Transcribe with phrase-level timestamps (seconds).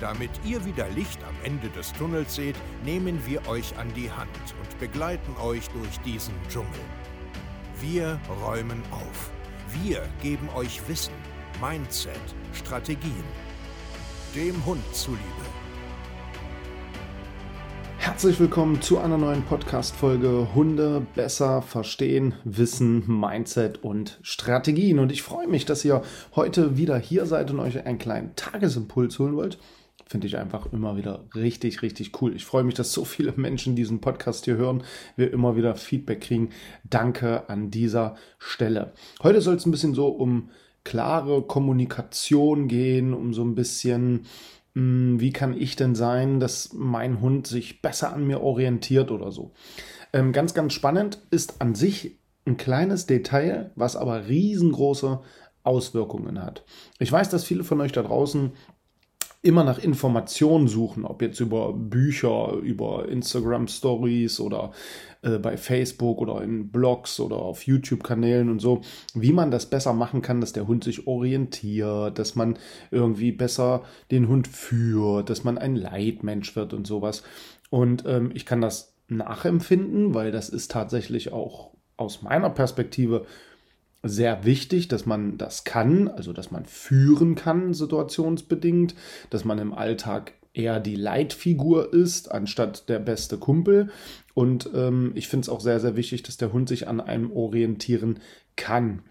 [0.00, 2.56] Damit ihr wieder Licht am Ende des Tunnels seht,
[2.86, 6.70] nehmen wir euch an die Hand und begleiten euch durch diesen Dschungel.
[7.82, 9.30] Wir räumen auf.
[9.82, 11.12] Wir geben euch Wissen,
[11.60, 12.14] Mindset,
[12.54, 13.24] Strategien.
[14.34, 15.20] Dem Hund zuliebe.
[17.98, 24.98] Herzlich willkommen zu einer neuen Podcast-Folge Hunde besser verstehen, Wissen, Mindset und Strategien.
[24.98, 26.00] Und ich freue mich, dass ihr
[26.34, 29.58] heute wieder hier seid und euch einen kleinen Tagesimpuls holen wollt
[30.10, 32.34] finde ich einfach immer wieder richtig, richtig cool.
[32.34, 34.82] Ich freue mich, dass so viele Menschen diesen Podcast hier hören,
[35.14, 36.50] wir immer wieder Feedback kriegen.
[36.82, 38.92] Danke an dieser Stelle.
[39.22, 40.50] Heute soll es ein bisschen so um
[40.82, 44.26] klare Kommunikation gehen, um so ein bisschen,
[44.74, 49.30] hm, wie kann ich denn sein, dass mein Hund sich besser an mir orientiert oder
[49.30, 49.52] so.
[50.12, 55.20] Ähm, ganz, ganz spannend ist an sich ein kleines Detail, was aber riesengroße
[55.62, 56.64] Auswirkungen hat.
[56.98, 58.52] Ich weiß, dass viele von euch da draußen
[59.42, 64.72] immer nach Informationen suchen, ob jetzt über Bücher, über Instagram Stories oder
[65.22, 68.82] äh, bei Facebook oder in Blogs oder auf YouTube-Kanälen und so,
[69.14, 72.58] wie man das besser machen kann, dass der Hund sich orientiert, dass man
[72.90, 77.22] irgendwie besser den Hund führt, dass man ein Leitmensch wird und sowas.
[77.70, 83.26] Und ähm, ich kann das nachempfinden, weil das ist tatsächlich auch aus meiner Perspektive
[84.02, 88.94] sehr wichtig, dass man das kann, also dass man führen kann, situationsbedingt,
[89.28, 93.90] dass man im Alltag eher die Leitfigur ist, anstatt der beste Kumpel.
[94.34, 97.30] Und ähm, ich finde es auch sehr, sehr wichtig, dass der Hund sich an einem
[97.30, 98.20] orientieren
[98.56, 99.02] kann.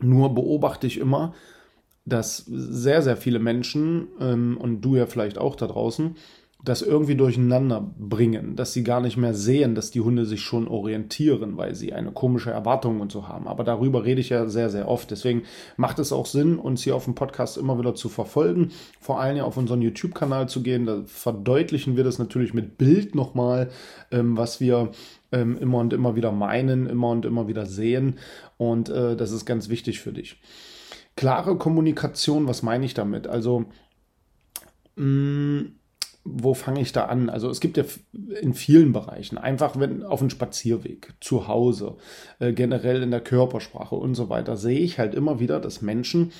[0.00, 1.34] Nur beobachte ich immer,
[2.04, 6.16] dass sehr, sehr viele Menschen, ähm, und du ja vielleicht auch da draußen,
[6.64, 10.68] das irgendwie durcheinander bringen, dass sie gar nicht mehr sehen, dass die Hunde sich schon
[10.68, 13.48] orientieren, weil sie eine komische Erwartung und so haben.
[13.48, 15.10] Aber darüber rede ich ja sehr, sehr oft.
[15.10, 15.44] Deswegen
[15.76, 19.38] macht es auch Sinn, uns hier auf dem Podcast immer wieder zu verfolgen, vor allem
[19.38, 20.84] ja auf unseren YouTube-Kanal zu gehen.
[20.84, 23.70] Da verdeutlichen wir das natürlich mit Bild nochmal,
[24.10, 24.90] ähm, was wir
[25.32, 28.18] ähm, immer und immer wieder meinen, immer und immer wieder sehen.
[28.58, 30.40] Und äh, das ist ganz wichtig für dich.
[31.16, 33.26] Klare Kommunikation, was meine ich damit?
[33.26, 33.64] Also,
[34.96, 35.79] mh, mm,
[36.24, 37.30] wo fange ich da an?
[37.30, 37.84] Also es gibt ja
[38.40, 41.96] in vielen Bereichen, einfach wenn auf einem Spazierweg, zu Hause,
[42.38, 46.32] äh, generell in der Körpersprache und so weiter, sehe ich halt immer wieder, dass Menschen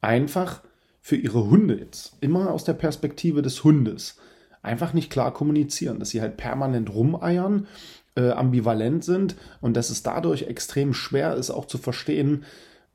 [0.00, 0.62] einfach
[1.00, 4.18] für ihre Hunde jetzt, immer aus der Perspektive des Hundes,
[4.62, 7.66] einfach nicht klar kommunizieren, dass sie halt permanent rumeiern,
[8.14, 12.44] äh, ambivalent sind und dass es dadurch extrem schwer ist, auch zu verstehen,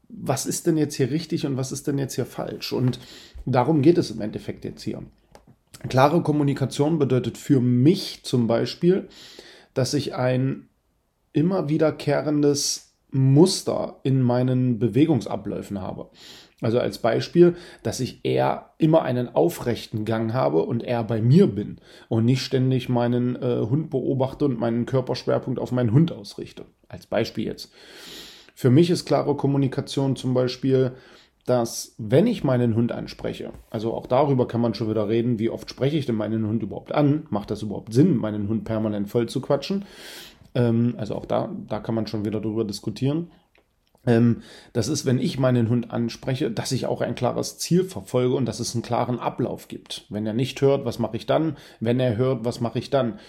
[0.10, 2.72] was ist denn jetzt hier richtig und was ist denn jetzt hier falsch.
[2.72, 3.00] Und
[3.46, 5.04] darum geht es im Endeffekt jetzt hier.
[5.90, 9.08] Klare Kommunikation bedeutet für mich zum Beispiel,
[9.74, 10.70] dass ich ein
[11.34, 16.10] immer wiederkehrendes Muster in meinen Bewegungsabläufen habe.
[16.62, 21.48] Also als Beispiel, dass ich eher immer einen aufrechten Gang habe und eher bei mir
[21.48, 21.78] bin
[22.10, 26.66] und nicht ständig meinen äh, Hund beobachte und meinen Körperschwerpunkt auf meinen Hund ausrichte.
[26.90, 27.72] Als Beispiel jetzt.
[28.56, 30.94] Für mich ist klare Kommunikation zum Beispiel,
[31.48, 35.50] dass wenn ich meinen Hund anspreche, also auch darüber kann man schon wieder reden, wie
[35.50, 37.26] oft spreche ich denn meinen Hund überhaupt an?
[37.30, 39.86] Macht das überhaupt Sinn, meinen Hund permanent voll zu quatschen?
[40.54, 43.32] Ähm, also auch da, da kann man schon wieder darüber diskutieren.
[44.06, 44.42] Ähm,
[44.74, 48.46] das ist, wenn ich meinen Hund anspreche, dass ich auch ein klares Ziel verfolge und
[48.46, 50.06] dass es einen klaren Ablauf gibt.
[50.10, 51.56] Wenn er nicht hört, was mache ich dann?
[51.80, 53.20] Wenn er hört, was mache ich dann?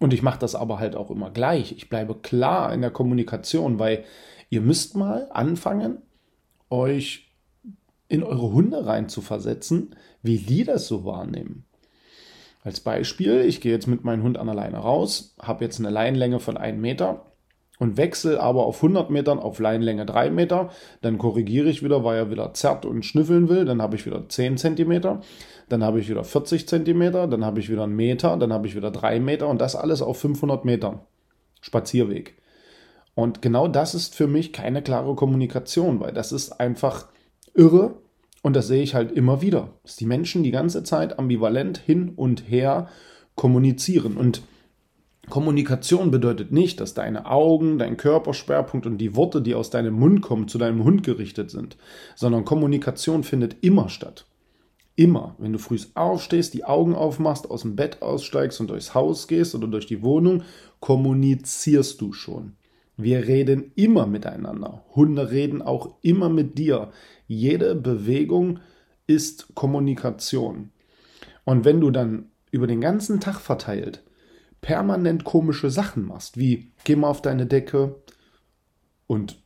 [0.00, 1.72] Und ich mache das aber halt auch immer gleich.
[1.72, 4.04] Ich bleibe klar in der Kommunikation, weil
[4.50, 5.98] ihr müsst mal anfangen,
[6.70, 7.27] euch
[8.08, 11.64] in eure Hunde rein zu versetzen, wie die das so wahrnehmen.
[12.62, 15.90] Als Beispiel, ich gehe jetzt mit meinem Hund an der Leine raus, habe jetzt eine
[15.90, 17.26] Leinlänge von 1 Meter
[17.78, 20.70] und wechsle aber auf 100 Metern auf Leinlänge 3 Meter.
[21.00, 23.64] Dann korrigiere ich wieder, weil er wieder zerrt und schnüffeln will.
[23.64, 25.20] Dann habe ich wieder 10 Zentimeter.
[25.68, 27.28] Dann habe ich wieder 40 Zentimeter.
[27.28, 28.36] Dann habe ich wieder einen Meter.
[28.36, 29.46] Dann habe ich wieder 3 Meter.
[29.46, 31.00] Und das alles auf 500 Metern.
[31.60, 32.36] Spazierweg.
[33.14, 37.06] Und genau das ist für mich keine klare Kommunikation, weil das ist einfach
[37.54, 37.94] irre.
[38.42, 42.12] Und das sehe ich halt immer wieder, dass die Menschen die ganze Zeit ambivalent hin
[42.14, 42.88] und her
[43.34, 44.16] kommunizieren.
[44.16, 44.42] Und
[45.28, 50.22] Kommunikation bedeutet nicht, dass deine Augen, dein Körperschwerpunkt und die Worte, die aus deinem Mund
[50.22, 51.76] kommen, zu deinem Hund gerichtet sind,
[52.14, 54.26] sondern Kommunikation findet immer statt.
[54.96, 55.36] Immer.
[55.38, 59.54] Wenn du früh aufstehst, die Augen aufmachst, aus dem Bett aussteigst und durchs Haus gehst
[59.54, 60.42] oder durch die Wohnung,
[60.80, 62.54] kommunizierst du schon.
[63.00, 64.84] Wir reden immer miteinander.
[64.94, 66.90] Hunde reden auch immer mit dir.
[67.28, 68.58] Jede Bewegung
[69.06, 70.72] ist Kommunikation.
[71.44, 74.02] Und wenn du dann über den ganzen Tag verteilt
[74.60, 78.02] permanent komische Sachen machst, wie geh mal auf deine Decke
[79.06, 79.40] und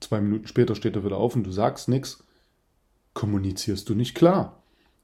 [0.00, 2.22] zwei Minuten später steht er wieder auf und du sagst nichts,
[3.14, 4.62] kommunizierst du nicht klar.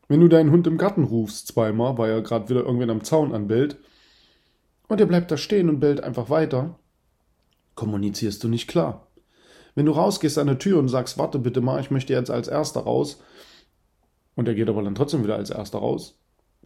[0.09, 3.35] Wenn du deinen Hund im Garten rufst zweimal, weil er gerade wieder irgendwen am Zaun
[3.35, 3.79] anbellt
[4.89, 6.79] und er bleibt da stehen und bellt einfach weiter,
[7.77, 9.07] kommunizierst du nicht klar.
[9.77, 12.49] Wenn du rausgehst an der Tür und sagst, warte bitte mal, ich möchte jetzt als
[12.49, 13.23] Erster raus,
[14.35, 16.19] und er geht aber dann trotzdem wieder als Erster raus,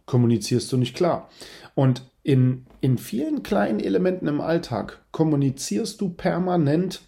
[0.05, 1.29] kommunizierst du nicht klar.
[1.75, 7.01] Und in, in vielen kleinen Elementen im Alltag kommunizierst du permanent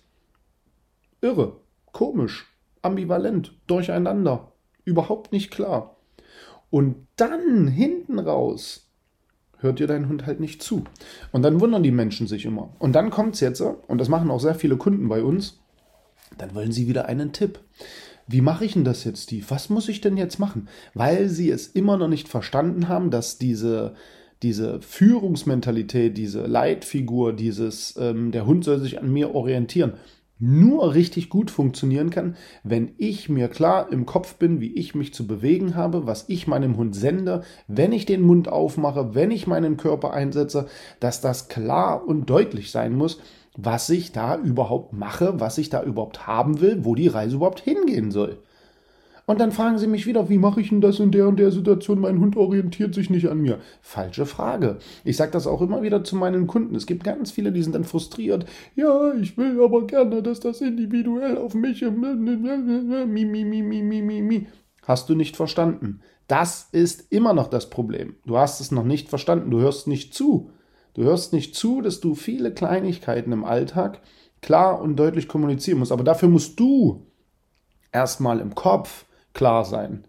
[1.21, 1.57] irre,
[1.91, 4.51] komisch, ambivalent, durcheinander,
[4.83, 5.97] überhaupt nicht klar.
[6.69, 8.82] Und dann hinten raus
[9.63, 10.83] hört dir dein Hund halt nicht zu.
[11.31, 12.69] Und dann wundern die Menschen sich immer.
[12.79, 15.59] Und dann kommt es jetzt, und das machen auch sehr viele Kunden bei uns,
[16.37, 17.59] dann wollen sie wieder einen Tipp.
[18.27, 19.45] Wie mache ich denn das jetzt, Steve?
[19.49, 20.69] Was muss ich denn jetzt machen?
[20.93, 23.95] Weil sie es immer noch nicht verstanden haben, dass diese,
[24.41, 29.93] diese Führungsmentalität, diese Leitfigur, dieses, ähm, der Hund soll sich an mir orientieren,
[30.43, 35.13] nur richtig gut funktionieren kann, wenn ich mir klar im Kopf bin, wie ich mich
[35.13, 39.47] zu bewegen habe, was ich meinem Hund sende, wenn ich den Mund aufmache, wenn ich
[39.47, 40.67] meinen Körper einsetze,
[40.99, 43.21] dass das klar und deutlich sein muss,
[43.55, 47.61] was ich da überhaupt mache, was ich da überhaupt haben will, wo die Reise überhaupt
[47.61, 48.43] hingehen soll.
[49.25, 51.51] Und dann fragen sie mich wieder, wie mache ich denn das in der und der
[51.51, 52.01] Situation?
[52.01, 53.59] Mein Hund orientiert sich nicht an mir.
[53.81, 54.79] Falsche Frage.
[55.05, 56.75] Ich sage das auch immer wieder zu meinen Kunden.
[56.75, 58.45] Es gibt ganz viele, die sind dann frustriert.
[58.75, 61.81] Ja, ich will aber gerne, dass das individuell auf mich.
[61.81, 64.47] Mi, mi, mi, mi, mi, mi, mi.
[64.85, 66.01] Hast du nicht verstanden.
[66.27, 68.17] Das ist immer noch das Problem.
[68.25, 69.51] Du hast es noch nicht verstanden.
[69.51, 70.49] Du hörst nicht zu.
[70.95, 74.01] Du hörst nicht zu, dass du viele Kleinigkeiten im Alltag
[74.41, 75.93] klar und deutlich kommunizieren musst.
[75.93, 77.05] Aber dafür musst du
[77.93, 80.05] erstmal im Kopf klar sein.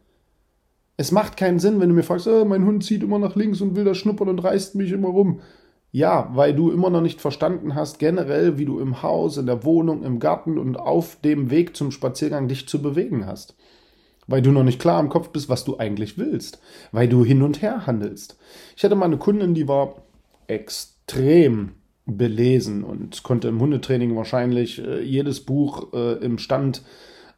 [0.96, 3.60] Es macht keinen Sinn, wenn du mir fragst, oh, mein Hund zieht immer nach links
[3.60, 5.40] und will da schnuppern und reißt mich immer rum.
[5.90, 9.64] Ja, weil du immer noch nicht verstanden hast, generell, wie du im Haus, in der
[9.64, 13.56] Wohnung, im Garten und auf dem Weg zum Spaziergang dich zu bewegen hast.
[14.26, 16.60] Weil du noch nicht klar im Kopf bist, was du eigentlich willst.
[16.92, 18.38] Weil du hin und her handelst.
[18.76, 19.96] Ich hatte mal eine Kundin, die war
[20.46, 21.72] extrem
[22.06, 26.82] belesen und konnte im Hundetraining wahrscheinlich äh, jedes Buch äh, im Stand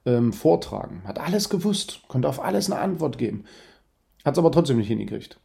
[0.06, 1.03] ähm, vortragen.
[1.05, 3.44] Hat alles gewusst, konnte auf alles eine Antwort geben.
[4.25, 5.38] Hat es aber trotzdem nicht hingekriegt.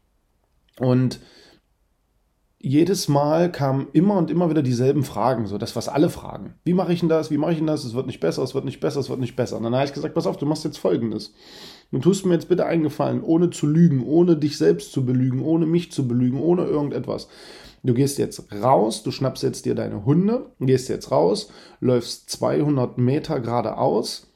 [0.80, 1.19] Und
[2.63, 6.54] jedes Mal kamen immer und immer wieder dieselben Fragen, so das, was alle fragen.
[6.63, 7.31] Wie mache ich denn das?
[7.31, 7.84] Wie mache ich denn das?
[7.84, 9.58] Es wird nicht besser, es wird nicht besser, es wird nicht besser.
[9.58, 11.34] Und dann habe ich gesagt, pass auf, du machst jetzt folgendes.
[11.92, 15.66] Du tust mir jetzt bitte eingefallen, ohne zu lügen, ohne dich selbst zu belügen, ohne
[15.66, 17.28] mich zu belügen, ohne irgendetwas.
[17.84, 21.50] Du gehst jetzt raus, du schnappst jetzt dir deine Hunde, gehst jetzt raus,
[21.80, 24.31] läufst 200 Meter geradeaus,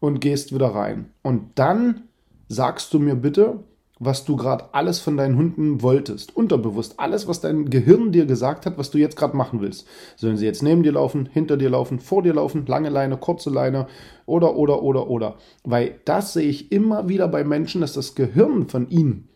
[0.00, 1.10] und gehst wieder rein.
[1.22, 2.02] Und dann
[2.48, 3.60] sagst du mir bitte,
[4.00, 6.36] was du gerade alles von deinen Hunden wolltest.
[6.36, 6.94] Unterbewusst.
[6.98, 9.86] Alles, was dein Gehirn dir gesagt hat, was du jetzt gerade machen willst.
[10.16, 13.50] Sollen sie jetzt neben dir laufen, hinter dir laufen, vor dir laufen, lange Leine, kurze
[13.50, 13.86] Leine
[14.26, 15.36] oder, oder, oder, oder.
[15.64, 19.28] Weil das sehe ich immer wieder bei Menschen, dass das Gehirn von ihnen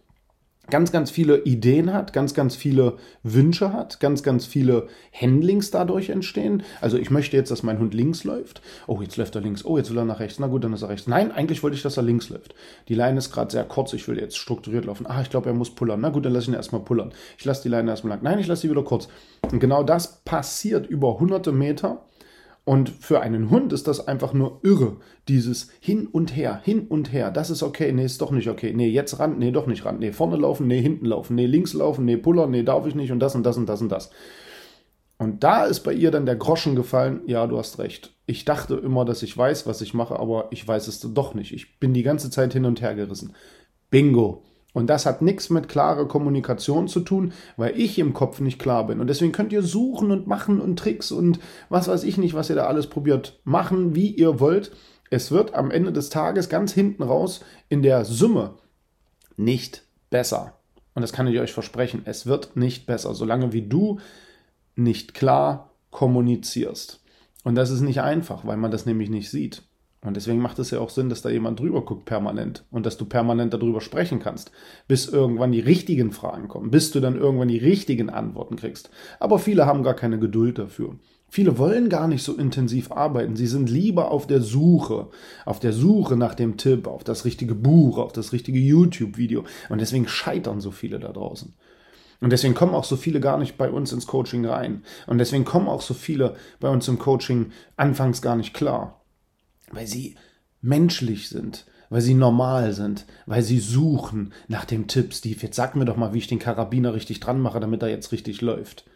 [0.70, 6.11] ganz, ganz viele Ideen hat, ganz, ganz viele Wünsche hat, ganz, ganz viele Handlings dadurch
[6.11, 6.63] entstehen.
[6.81, 8.63] Also ich möchte jetzt, dass mein Hund links läuft.
[8.87, 9.65] Oh, jetzt läuft er links.
[9.65, 10.39] Oh, jetzt will er nach rechts.
[10.39, 11.06] Na gut, dann ist er rechts.
[11.06, 12.55] Nein, eigentlich wollte ich, dass er links läuft.
[12.89, 13.93] Die Leine ist gerade sehr kurz.
[13.93, 15.06] Ich will jetzt strukturiert laufen.
[15.06, 16.01] Ah, ich glaube, er muss pullern.
[16.01, 17.13] Na gut, dann lasse ich ihn erstmal pullern.
[17.39, 18.22] Ich lasse die Leine erstmal lang.
[18.22, 19.08] Nein, ich lasse sie wieder kurz.
[19.51, 22.03] Und genau das passiert über hunderte Meter
[22.65, 24.99] und für einen Hund ist das einfach nur irre.
[25.29, 27.31] Dieses hin und her, hin und her.
[27.33, 28.73] Das ist okay, nee, ist doch nicht okay.
[28.73, 29.99] Nee, jetzt ran, nee, doch nicht ran.
[29.99, 31.35] Nee, vorne laufen, nee, hinten laufen.
[31.35, 33.83] Nee, links laufen, nee, pullern, nee, darf ich nicht und das und das und das
[33.83, 34.11] und das.
[35.19, 38.15] Und da ist bei ihr dann der Groschen gefallen, ja, du hast recht.
[38.27, 41.53] Ich dachte immer, dass ich weiß, was ich mache, aber ich weiß es doch nicht.
[41.53, 43.35] Ich bin die ganze Zeit hin und her gerissen.
[43.91, 44.45] Bingo.
[44.72, 48.86] Und das hat nichts mit klarer Kommunikation zu tun, weil ich im Kopf nicht klar
[48.86, 49.00] bin.
[49.00, 52.48] Und deswegen könnt ihr suchen und machen und Tricks und was weiß ich nicht, was
[52.48, 54.72] ihr da alles probiert, machen, wie ihr wollt.
[55.10, 58.55] Es wird am Ende des Tages ganz hinten raus in der Summe
[59.36, 60.55] nicht besser.
[60.94, 62.02] Und das kann ich euch versprechen.
[62.05, 63.98] Es wird nicht besser, solange wie du
[64.74, 67.02] nicht klar kommunizierst.
[67.44, 69.62] Und das ist nicht einfach, weil man das nämlich nicht sieht.
[70.05, 72.97] Und deswegen macht es ja auch Sinn, dass da jemand drüber guckt permanent und dass
[72.97, 74.51] du permanent darüber sprechen kannst,
[74.89, 78.91] bis irgendwann die richtigen Fragen kommen, bis du dann irgendwann die richtigen Antworten kriegst.
[79.21, 80.97] Aber viele haben gar keine Geduld dafür.
[81.29, 83.37] Viele wollen gar nicht so intensiv arbeiten.
[83.37, 85.09] Sie sind lieber auf der Suche,
[85.47, 89.44] auf der Suche nach dem Tipp, auf das richtige Buch, auf das richtige YouTube-Video.
[89.69, 91.55] Und deswegen scheitern so viele da draußen.
[92.21, 94.82] Und deswegen kommen auch so viele gar nicht bei uns ins Coaching rein.
[95.06, 99.02] Und deswegen kommen auch so viele bei uns im Coaching anfangs gar nicht klar.
[99.72, 100.14] Weil sie
[100.60, 105.76] menschlich sind, weil sie normal sind, weil sie suchen nach dem Tipp, Steve, jetzt sag
[105.76, 108.86] mir doch mal, wie ich den Karabiner richtig dran mache, damit er jetzt richtig läuft.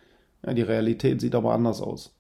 [0.45, 2.15] Ja, die Realität sieht aber anders aus.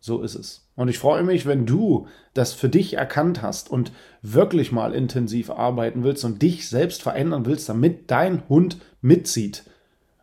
[0.00, 0.68] So ist es.
[0.74, 5.50] Und ich freue mich, wenn du das für dich erkannt hast und wirklich mal intensiv
[5.50, 9.64] arbeiten willst und dich selbst verändern willst, damit dein Hund mitzieht.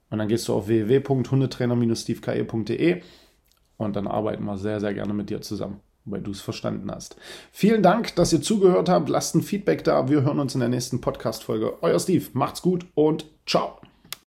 [0.10, 3.02] Und dann gehst du auf www.hundetrainer-steveke.de
[3.78, 7.16] und dann arbeiten wir sehr, sehr gerne mit dir zusammen weil du es verstanden hast.
[7.52, 9.10] Vielen Dank, dass ihr zugehört habt.
[9.10, 10.10] Lasst ein Feedback da.
[10.10, 11.78] Wir hören uns in der nächsten Podcast-Folge.
[11.82, 13.79] Euer Steve, macht's gut und ciao.